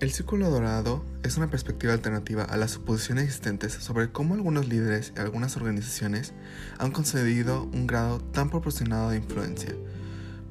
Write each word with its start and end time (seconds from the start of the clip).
El 0.00 0.12
círculo 0.12 0.48
dorado 0.48 1.04
es 1.22 1.36
una 1.36 1.50
perspectiva 1.50 1.92
alternativa 1.92 2.44
a 2.44 2.56
las 2.56 2.70
suposiciones 2.70 3.24
existentes 3.24 3.74
sobre 3.74 4.10
cómo 4.10 4.32
algunos 4.32 4.66
líderes 4.66 5.12
y 5.14 5.20
algunas 5.20 5.58
organizaciones 5.58 6.32
han 6.78 6.90
concedido 6.90 7.64
un 7.74 7.86
grado 7.86 8.18
tan 8.18 8.48
proporcionado 8.48 9.10
de 9.10 9.18
influencia. 9.18 9.74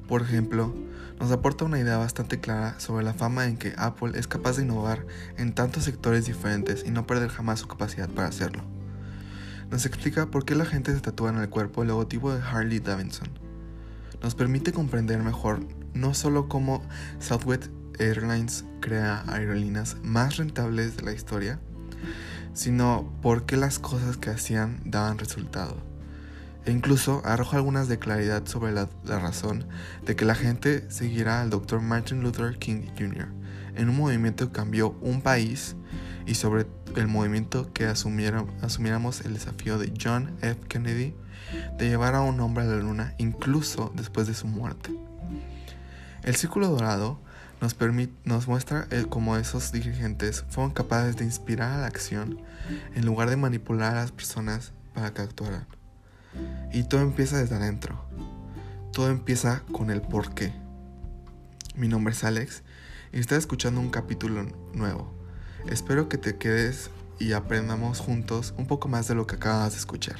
Por 0.06 0.22
ejemplo, 0.22 0.72
nos 1.18 1.32
aporta 1.32 1.64
una 1.64 1.80
idea 1.80 1.98
bastante 1.98 2.38
clara 2.38 2.78
sobre 2.78 3.04
la 3.04 3.12
fama 3.12 3.46
en 3.46 3.56
que 3.56 3.74
Apple 3.76 4.12
es 4.14 4.28
capaz 4.28 4.56
de 4.56 4.62
innovar 4.62 5.04
en 5.36 5.52
tantos 5.52 5.82
sectores 5.82 6.26
diferentes 6.26 6.84
y 6.86 6.92
no 6.92 7.08
perder 7.08 7.30
jamás 7.30 7.58
su 7.58 7.66
capacidad 7.66 8.08
para 8.08 8.28
hacerlo. 8.28 8.62
Nos 9.68 9.84
explica 9.84 10.26
por 10.26 10.44
qué 10.44 10.54
la 10.54 10.64
gente 10.64 10.94
se 10.94 11.00
tatúa 11.00 11.30
en 11.30 11.38
el 11.38 11.48
cuerpo 11.48 11.82
el 11.82 11.88
logotipo 11.88 12.32
de 12.32 12.40
Harley 12.40 12.78
Davidson. 12.78 13.28
Nos 14.22 14.36
permite 14.36 14.72
comprender 14.72 15.20
mejor 15.24 15.58
no 15.92 16.14
solo 16.14 16.48
cómo 16.48 16.84
Southwest 17.18 17.66
Airlines 18.00 18.64
crea 18.80 19.22
aerolíneas 19.28 19.96
más 20.02 20.38
rentables 20.38 20.96
de 20.96 21.02
la 21.02 21.12
historia, 21.12 21.60
sino 22.54 23.12
por 23.22 23.46
qué 23.46 23.56
las 23.56 23.78
cosas 23.78 24.16
que 24.16 24.30
hacían 24.30 24.80
daban 24.84 25.18
resultado. 25.18 25.76
E 26.64 26.72
incluso 26.72 27.22
arroja 27.24 27.56
algunas 27.56 27.88
de 27.88 27.98
claridad 27.98 28.46
sobre 28.46 28.72
la, 28.72 28.88
razón 29.04 29.66
de 30.04 30.16
que 30.16 30.24
la 30.24 30.34
gente 30.34 30.90
seguirá 30.90 31.40
al 31.42 31.50
Dr. 31.50 31.80
Martin 31.80 32.22
Luther 32.22 32.58
King 32.58 32.88
Jr. 32.98 33.28
en 33.76 33.88
un 33.88 33.96
movimiento 33.96 34.46
que 34.46 34.52
cambió 34.52 34.96
un 35.00 35.22
país 35.22 35.76
y 36.26 36.34
sobre 36.34 36.66
el 36.96 37.06
movimiento 37.06 37.72
que 37.72 37.86
asumiéramos 37.86 39.20
el 39.22 39.34
desafío 39.34 39.78
de 39.78 39.92
John 40.02 40.36
F. 40.42 40.60
Kennedy 40.68 41.14
de 41.78 41.88
llevar 41.88 42.14
a 42.14 42.20
un 42.20 42.40
hombre 42.40 42.64
a 42.64 42.66
la 42.66 42.76
luna 42.76 43.14
incluso 43.18 43.92
después 43.94 44.26
de 44.26 44.34
su 44.34 44.46
muerte. 44.46 44.90
El 46.22 46.36
Círculo 46.36 46.68
Dorado 46.68 47.20
nos, 47.60 47.76
nos 48.24 48.48
muestra 48.48 48.88
cómo 49.08 49.36
esos 49.36 49.72
dirigentes 49.72 50.44
fueron 50.48 50.72
capaces 50.72 51.16
de 51.16 51.24
inspirar 51.24 51.72
a 51.72 51.78
la 51.78 51.86
acción 51.86 52.40
en 52.94 53.04
lugar 53.04 53.28
de 53.30 53.36
manipular 53.36 53.92
a 53.92 54.00
las 54.00 54.12
personas 54.12 54.72
para 54.94 55.12
que 55.12 55.22
actuaran. 55.22 55.66
Y 56.72 56.84
todo 56.84 57.00
empieza 57.00 57.38
desde 57.38 57.56
adentro. 57.56 58.04
Todo 58.92 59.10
empieza 59.10 59.62
con 59.72 59.90
el 59.90 60.00
por 60.00 60.34
qué. 60.34 60.52
Mi 61.76 61.88
nombre 61.88 62.12
es 62.12 62.24
Alex 62.24 62.62
y 63.12 63.20
estás 63.20 63.38
escuchando 63.38 63.80
un 63.80 63.90
capítulo 63.90 64.46
nuevo. 64.74 65.12
Espero 65.68 66.08
que 66.08 66.18
te 66.18 66.36
quedes 66.36 66.90
y 67.18 67.32
aprendamos 67.32 68.00
juntos 68.00 68.54
un 68.56 68.66
poco 68.66 68.88
más 68.88 69.06
de 69.06 69.14
lo 69.14 69.26
que 69.26 69.36
acabas 69.36 69.72
de 69.72 69.78
escuchar. 69.78 70.16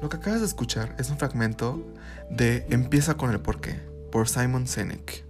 Lo 0.00 0.08
que 0.08 0.16
acabas 0.16 0.40
de 0.40 0.46
escuchar 0.46 0.94
es 0.98 1.10
un 1.10 1.18
fragmento 1.18 1.94
de 2.30 2.66
Empieza 2.70 3.16
con 3.16 3.30
el 3.30 3.40
porqué 3.40 3.80
por 4.10 4.28
Simon 4.28 4.66
Sinek. 4.66 5.25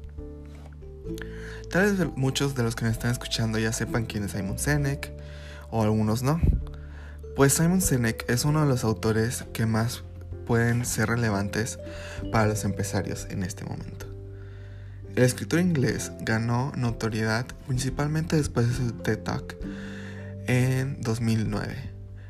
Tal 1.70 1.96
vez 1.96 2.08
muchos 2.16 2.54
de 2.54 2.62
los 2.62 2.76
que 2.76 2.84
me 2.84 2.90
están 2.90 3.10
escuchando 3.10 3.58
ya 3.58 3.72
sepan 3.72 4.06
quién 4.06 4.24
es 4.24 4.32
Simon 4.32 4.58
Sinek, 4.58 5.12
o 5.70 5.82
algunos 5.82 6.22
no. 6.22 6.40
Pues 7.34 7.52
Simon 7.54 7.80
Sinek 7.80 8.24
es 8.30 8.44
uno 8.44 8.62
de 8.62 8.68
los 8.68 8.84
autores 8.84 9.44
que 9.52 9.66
más 9.66 10.02
pueden 10.46 10.84
ser 10.84 11.08
relevantes 11.08 11.78
para 12.32 12.46
los 12.46 12.64
empresarios 12.64 13.26
en 13.30 13.42
este 13.42 13.64
momento. 13.64 14.06
El 15.16 15.22
escritor 15.22 15.60
inglés 15.60 16.12
ganó 16.20 16.72
notoriedad 16.76 17.46
principalmente 17.66 18.36
después 18.36 18.68
de 18.68 18.74
su 18.74 18.92
TED 18.92 19.18
Talk 19.18 19.56
en 20.46 21.00
2009. 21.00 21.74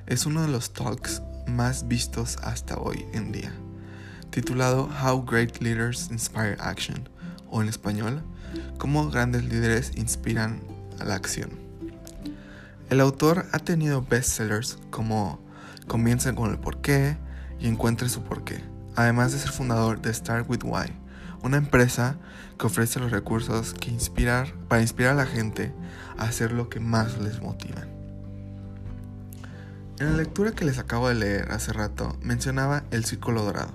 Es 0.06 0.25
uno 0.25 0.42
de 0.42 0.48
los 0.48 0.72
talks 0.72 1.20
más 1.47 1.89
vistos 1.89 2.39
hasta 2.42 2.78
hoy 2.78 3.05
en 3.12 3.33
día, 3.33 3.53
titulado 4.31 4.89
How 5.03 5.25
Great 5.25 5.59
Leaders 5.61 6.09
Inspire 6.11 6.56
Action, 6.61 7.09
o 7.50 7.62
en 7.62 7.69
español, 7.69 8.22
cómo 8.78 9.11
grandes 9.11 9.44
líderes 9.44 9.92
inspiran 9.97 10.62
a 11.00 11.04
la 11.04 11.15
acción. 11.15 11.50
El 12.91 13.00
autor 13.00 13.47
ha 13.53 13.59
tenido 13.59 14.03
bestsellers 14.03 14.78
como 14.91 15.44
Comienza 15.87 16.34
con 16.34 16.50
el 16.50 16.59
porqué 16.59 17.16
y 17.60 17.69
Encuentre 17.69 18.09
su 18.09 18.22
porqué, 18.22 18.60
además 18.97 19.32
de 19.32 19.38
ser 19.38 19.50
fundador 19.50 20.00
de 20.03 20.12
Start 20.12 20.48
with 20.48 20.65
Why, 20.65 20.93
una 21.43 21.56
empresa 21.56 22.16
que 22.59 22.66
ofrece 22.66 22.98
los 23.00 23.10
recursos 23.10 23.75
que 23.75 23.97
para 24.69 24.82
inspirar 24.82 25.12
a 25.12 25.16
la 25.16 25.26
gente 25.26 25.72
a 26.19 26.25
hacer 26.25 26.53
lo 26.53 26.69
que 26.69 26.81
más 26.81 27.19
les 27.19 27.41
motiva. 27.41 27.87
En 29.99 30.10
la 30.10 30.16
lectura 30.16 30.53
que 30.53 30.65
les 30.65 30.78
acabo 30.78 31.09
de 31.09 31.15
leer 31.15 31.53
hace 31.53 31.72
rato 31.72 32.19
mencionaba 32.20 32.84
el 32.91 33.04
círculo 33.04 33.43
dorado. 33.43 33.72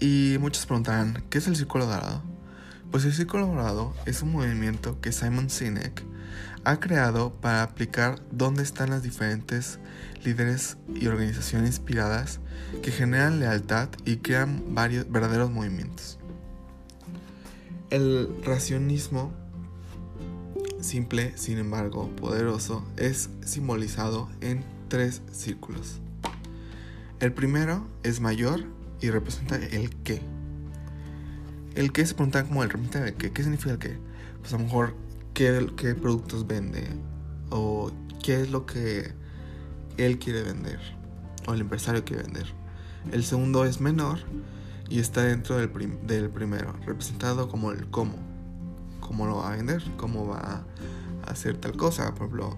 Y 0.00 0.36
muchos 0.40 0.64
preguntarán, 0.64 1.24
¿qué 1.28 1.38
es 1.38 1.48
el 1.48 1.56
círculo 1.56 1.86
dorado? 1.86 2.22
Pues 2.90 3.04
el 3.04 3.12
Círculo 3.12 3.46
Dorado 3.46 3.94
es 4.06 4.22
un 4.22 4.32
movimiento 4.32 4.98
que 5.02 5.12
Simon 5.12 5.50
Sinek 5.50 6.02
ha 6.64 6.80
creado 6.80 7.34
para 7.34 7.62
aplicar 7.62 8.22
dónde 8.32 8.62
están 8.62 8.88
las 8.90 9.02
diferentes 9.02 9.78
líderes 10.24 10.78
y 10.94 11.06
organizaciones 11.06 11.68
inspiradas 11.68 12.40
que 12.82 12.90
generan 12.90 13.40
lealtad 13.40 13.90
y 14.06 14.16
crean 14.16 14.74
varios 14.74 15.10
verdaderos 15.10 15.50
movimientos. 15.50 16.18
El 17.90 18.34
racionismo 18.42 19.32
simple, 20.80 21.36
sin 21.36 21.58
embargo, 21.58 22.08
poderoso, 22.16 22.86
es 22.96 23.28
simbolizado 23.44 24.30
en 24.40 24.64
tres 24.88 25.20
círculos. 25.30 26.00
El 27.20 27.34
primero 27.34 27.86
es 28.02 28.20
mayor 28.20 28.64
y 29.00 29.10
representa 29.10 29.56
el 29.56 29.90
qué 30.02 30.22
el 31.78 31.92
que 31.92 32.04
se 32.04 32.14
pregunta 32.14 32.42
como 32.44 32.64
el 32.64 32.70
remite 32.70 32.98
de 32.98 33.14
qué, 33.14 33.30
qué 33.32 33.42
significa 33.42 33.70
el 33.70 33.78
qué. 33.78 33.96
Pues 34.40 34.52
a 34.52 34.58
lo 34.58 34.64
mejor 34.64 34.96
qué, 35.32 35.64
qué 35.76 35.94
productos 35.94 36.44
vende 36.44 36.88
o 37.50 37.92
qué 38.20 38.42
es 38.42 38.50
lo 38.50 38.66
que 38.66 39.12
él 39.96 40.18
quiere 40.18 40.42
vender 40.42 40.80
o 41.46 41.54
el 41.54 41.60
empresario 41.60 42.04
quiere 42.04 42.24
vender. 42.24 42.52
El 43.12 43.22
segundo 43.22 43.64
es 43.64 43.80
menor 43.80 44.18
y 44.88 44.98
está 44.98 45.22
dentro 45.22 45.56
del, 45.56 45.70
del 46.04 46.30
primero, 46.30 46.72
representado 46.84 47.48
como 47.48 47.70
el 47.70 47.88
cómo. 47.90 48.16
Cómo 48.98 49.26
lo 49.26 49.36
va 49.36 49.52
a 49.52 49.56
vender, 49.56 49.84
cómo 49.96 50.26
va 50.26 50.64
a 51.22 51.30
hacer 51.30 51.58
tal 51.58 51.76
cosa. 51.76 52.12
Por 52.14 52.26
ejemplo, 52.26 52.56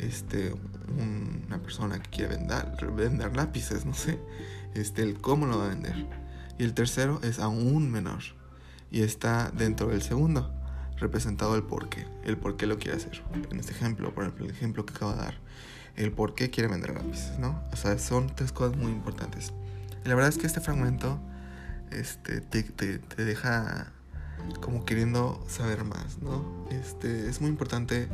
este, 0.00 0.52
una 0.98 1.62
persona 1.62 2.02
que 2.02 2.10
quiere 2.10 2.34
vender, 2.36 2.90
vender 2.96 3.36
lápices, 3.36 3.86
no 3.86 3.94
sé. 3.94 4.18
Este, 4.74 5.04
el 5.04 5.20
cómo 5.20 5.46
lo 5.46 5.58
va 5.58 5.66
a 5.66 5.68
vender. 5.68 6.08
Y 6.58 6.64
el 6.64 6.74
tercero 6.74 7.20
es 7.22 7.38
aún 7.38 7.92
menor 7.92 8.39
y 8.90 9.02
está 9.02 9.50
dentro 9.50 9.88
del 9.88 10.02
segundo, 10.02 10.52
representado 10.96 11.56
el 11.56 11.62
por 11.62 11.88
qué, 11.88 12.06
el 12.24 12.36
por 12.36 12.56
qué 12.56 12.66
lo 12.66 12.78
quiere 12.78 12.96
hacer. 12.96 13.22
En 13.50 13.58
este 13.58 13.72
ejemplo, 13.72 14.12
por 14.14 14.24
ejemplo, 14.24 14.44
el 14.46 14.50
ejemplo 14.50 14.84
que 14.84 14.94
acabo 14.94 15.12
de 15.12 15.18
dar, 15.18 15.34
el 15.96 16.12
por 16.12 16.34
qué 16.34 16.50
quiere 16.50 16.68
vender 16.68 16.94
lápices, 16.94 17.38
¿no? 17.38 17.62
O 17.72 17.76
sea, 17.76 17.98
son 17.98 18.34
tres 18.34 18.52
cosas 18.52 18.76
muy 18.76 18.92
importantes. 18.92 19.52
Y 20.04 20.08
la 20.08 20.14
verdad 20.14 20.30
es 20.30 20.38
que 20.38 20.46
este 20.46 20.60
fragmento 20.60 21.18
este, 21.90 22.40
te, 22.40 22.62
te, 22.62 23.24
deja 23.24 23.92
como 24.60 24.84
queriendo 24.84 25.44
saber 25.48 25.84
más, 25.84 26.18
¿no? 26.22 26.66
Este, 26.70 27.28
es 27.28 27.40
muy 27.40 27.50
importante 27.50 28.08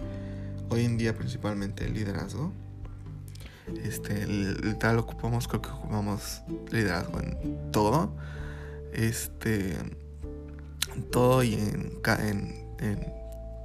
hoy 0.71 0.85
en 0.85 0.97
día 0.97 1.15
principalmente 1.17 1.85
el 1.85 1.95
liderazgo. 1.95 2.53
Este, 3.83 4.23
el, 4.23 4.77
tal 4.79 4.99
ocupamos, 4.99 5.49
creo 5.49 5.63
que 5.63 5.71
ocupamos 5.71 6.43
liderazgo 6.71 7.21
en 7.21 7.71
todo. 7.73 8.17
Este, 8.93 9.77
en 10.97 11.11
todo 11.11 11.43
y 11.43 11.55
en, 11.55 11.93
en, 12.81 13.13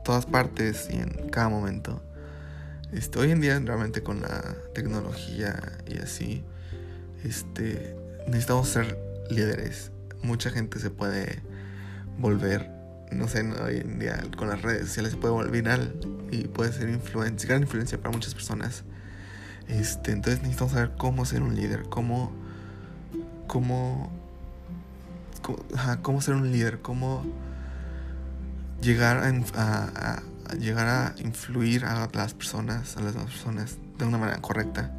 todas 0.04 0.26
partes 0.26 0.90
y 0.92 0.98
en 0.98 1.30
cada 1.30 1.50
momento. 1.50 2.02
Este, 2.92 3.20
hoy 3.20 3.32
en 3.32 3.40
día 3.40 3.60
realmente 3.60 4.04
con 4.04 4.22
la 4.22 4.56
tecnología 4.74 5.60
y 5.88 6.00
así, 6.00 6.44
este, 7.24 7.96
necesitamos 8.28 8.68
ser 8.68 8.98
líderes. 9.30 9.92
Mucha 10.24 10.50
gente 10.50 10.80
se 10.80 10.90
puede 10.90 11.42
volver, 12.18 12.70
no 13.12 13.28
sé, 13.28 13.42
hoy 13.64 13.78
en 13.78 14.00
día 14.00 14.22
con 14.38 14.50
las 14.50 14.62
redes 14.62 14.88
sociales 14.88 15.12
se 15.12 15.18
puede 15.18 15.34
volver 15.34 15.52
viral 15.52 15.96
y 16.32 16.48
puede 16.48 16.74
ser 16.74 16.90
influencia, 16.90 17.48
gran 17.48 17.62
influencia 17.62 17.98
para 17.98 18.12
muchas 18.12 18.34
personas. 18.34 18.84
Este, 19.68 20.12
entonces 20.12 20.42
necesitamos 20.42 20.74
saber 20.74 20.92
cómo 20.98 21.26
ser 21.26 21.44
un 21.44 21.56
líder, 21.56 21.84
cómo, 21.84 22.34
cómo, 23.48 24.12
cómo, 25.42 26.22
ser 26.22 26.36
un 26.36 26.52
líder, 26.52 26.82
cómo 26.82 27.24
llegar 28.82 29.18
a, 29.56 30.22
llegar 30.60 30.88
a 30.88 31.16
influir 31.22 31.86
a 31.86 32.10
las 32.14 32.34
personas, 32.34 32.98
a 32.98 33.02
las 33.02 33.14
demás 33.14 33.32
personas 33.32 33.78
de 33.98 34.06
una 34.06 34.18
manera 34.18 34.42
correcta. 34.42 34.92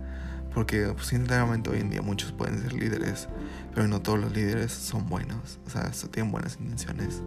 Porque 0.55 0.87
pues, 0.95 1.07
sinceramente 1.07 1.71
hoy 1.71 1.81
en 1.81 1.91
día 1.91 2.03
muchos 2.03 2.33
pueden 2.33 2.61
ser 2.61 2.73
líderes, 2.75 3.29
pero 3.75 3.89
no 3.89 4.03
todos 4.03 4.19
los 4.19 4.33
líderes 4.33 4.73
son 4.73 5.09
buenos, 5.09 5.59
o 5.67 5.71
sea, 5.71 5.91
tienen 6.11 6.31
buenas 6.31 6.59
intenciones. 6.61 7.23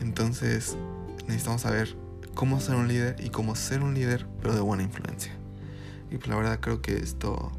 Entonces 0.00 0.76
necesitamos 1.26 1.62
saber 1.62 1.96
cómo 2.34 2.60
ser 2.60 2.74
un 2.74 2.88
líder 2.88 3.16
y 3.20 3.30
cómo 3.30 3.54
ser 3.54 3.82
un 3.82 3.94
líder, 3.94 4.26
pero 4.40 4.54
de 4.54 4.60
buena 4.60 4.82
influencia. 4.82 5.32
Y 6.10 6.16
pues 6.16 6.28
la 6.28 6.36
verdad 6.36 6.58
creo 6.60 6.82
que 6.82 6.96
esto 6.96 7.52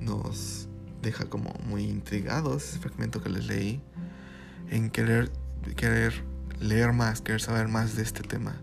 nos 0.00 0.68
deja 1.06 1.26
como 1.26 1.54
muy 1.66 1.84
intrigados, 1.84 2.68
ese 2.68 2.78
fragmento 2.78 3.22
que 3.22 3.30
les 3.30 3.46
leí, 3.46 3.80
en 4.70 4.90
querer, 4.90 5.30
querer 5.76 6.24
leer 6.60 6.92
más, 6.92 7.20
querer 7.20 7.40
saber 7.40 7.68
más 7.68 7.96
de 7.96 8.02
este 8.02 8.22
tema. 8.22 8.56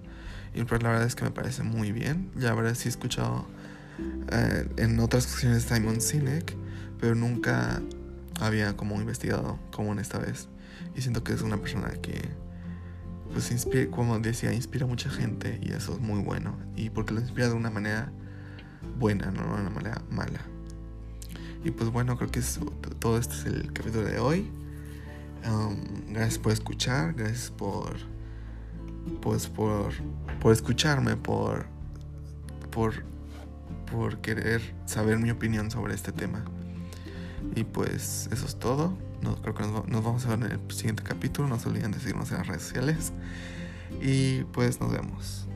Y 0.53 0.63
pues 0.63 0.83
la 0.83 0.89
verdad 0.89 1.07
es 1.07 1.15
que 1.15 1.23
me 1.23 1.31
parece 1.31 1.63
muy 1.63 1.91
bien. 1.91 2.31
Ya 2.35 2.53
verdad 2.53 2.75
sí 2.75 2.87
he 2.87 2.91
escuchado 2.91 3.47
eh, 4.31 4.67
en 4.77 4.99
otras 4.99 5.25
canciones 5.25 5.67
de 5.67 5.75
Simon 5.75 6.01
Sinek, 6.01 6.55
pero 6.99 7.15
nunca 7.15 7.81
había 8.39 8.75
como 8.75 8.95
investigado 8.95 9.57
como 9.71 9.93
en 9.93 9.99
esta 9.99 10.19
vez. 10.19 10.49
Y 10.95 11.01
siento 11.01 11.23
que 11.23 11.33
es 11.33 11.41
una 11.41 11.57
persona 11.57 11.89
que, 12.01 12.21
pues, 13.31 13.51
inspira, 13.51 13.89
como 13.89 14.19
decía, 14.19 14.53
inspira 14.53 14.85
a 14.85 14.87
mucha 14.87 15.09
gente 15.09 15.59
y 15.61 15.71
eso 15.71 15.93
es 15.93 15.99
muy 15.99 16.21
bueno. 16.21 16.57
Y 16.75 16.89
porque 16.89 17.13
lo 17.13 17.21
inspira 17.21 17.47
de 17.47 17.53
una 17.53 17.69
manera 17.69 18.11
buena, 18.99 19.31
no 19.31 19.55
de 19.55 19.61
una 19.61 19.69
manera 19.69 20.01
mala. 20.11 20.52
Y 21.63 21.71
pues 21.71 21.89
bueno, 21.89 22.17
creo 22.17 22.29
que 22.29 22.41
todo 22.99 23.17
este 23.17 23.35
es 23.35 23.45
el 23.45 23.71
capítulo 23.71 24.05
de 24.05 24.19
hoy. 24.19 24.51
Um, 25.45 26.13
gracias 26.13 26.37
por 26.37 26.51
escuchar, 26.51 27.13
gracias 27.13 27.51
por, 27.51 27.95
pues 29.21 29.47
por, 29.47 29.93
por 30.41 30.51
escucharme, 30.51 31.15
por, 31.15 31.65
por, 32.71 33.03
por 33.91 34.19
querer 34.19 34.61
saber 34.85 35.19
mi 35.19 35.31
opinión 35.31 35.71
sobre 35.71 35.93
este 35.93 36.11
tema. 36.11 36.43
Y 37.55 37.63
pues 37.63 38.29
eso 38.31 38.45
es 38.45 38.57
todo. 38.57 38.97
Creo 39.41 39.53
que 39.53 39.63
nos, 39.63 39.87
nos 39.87 40.03
vamos 40.03 40.25
a 40.25 40.35
ver 40.35 40.51
en 40.51 40.59
el 40.59 40.71
siguiente 40.71 41.03
capítulo. 41.03 41.47
No 41.47 41.59
se 41.59 41.69
olviden 41.69 41.91
de 41.91 41.99
seguirnos 41.99 42.31
en 42.31 42.39
las 42.39 42.47
redes 42.47 42.63
sociales. 42.63 43.13
Y 44.01 44.43
pues 44.45 44.81
nos 44.81 44.91
vemos. 44.91 45.47